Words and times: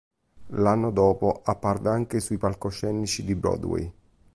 L'anno 0.55 0.89
dopo, 0.89 1.43
apparve 1.45 1.89
anche 1.91 2.19
sui 2.21 2.39
palcoscenici 2.39 3.23
di 3.23 3.35
Broadway. 3.35 3.91